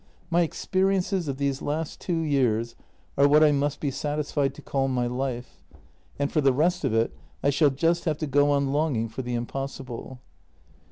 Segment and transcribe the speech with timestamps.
[0.31, 2.73] My experiences of these two last years
[3.19, 5.61] are what I must be satisfied to call my life—
[6.17, 9.21] and for the rest of it I shall just have to go on longing for
[9.21, 10.19] the impossible."